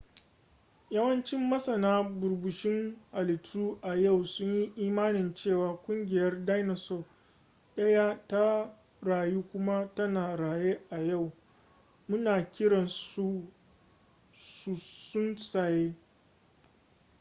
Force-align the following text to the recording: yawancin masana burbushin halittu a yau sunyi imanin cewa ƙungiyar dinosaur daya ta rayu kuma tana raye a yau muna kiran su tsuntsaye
yawancin 0.89 1.49
masana 1.49 1.91
burbushin 2.03 2.97
halittu 3.11 3.79
a 3.81 3.95
yau 3.95 4.25
sunyi 4.25 4.73
imanin 4.75 5.33
cewa 5.33 5.75
ƙungiyar 5.85 6.45
dinosaur 6.45 7.03
daya 7.75 8.27
ta 8.27 8.77
rayu 9.01 9.43
kuma 9.51 9.95
tana 9.95 10.35
raye 10.37 10.79
a 10.89 10.97
yau 10.99 11.31
muna 12.07 12.51
kiran 12.51 12.87
su 12.87 13.51
tsuntsaye 14.33 15.95